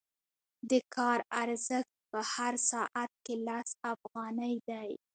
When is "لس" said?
3.47-3.69